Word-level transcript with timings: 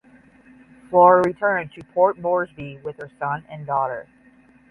Flora 0.89 1.21
returned 1.23 1.73
to 1.73 1.83
Port 1.93 2.17
Moresby 2.17 2.79
with 2.83 2.97
her 2.99 3.11
son 3.19 3.45
and 3.51 3.67
daughter. 3.67 4.07